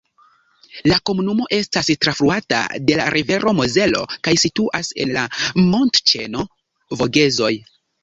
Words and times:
La 0.91 0.95
komunumo 1.09 1.45
estas 1.57 1.91
trafluata 2.05 2.63
de 2.87 2.97
la 3.01 3.07
rivero 3.17 3.55
Mozelo 3.61 4.03
kaj 4.17 4.35
situas 4.47 4.93
en 5.07 5.15
la 5.21 5.29
montĉeno 5.71 6.51
Vogezoj. 7.01 7.57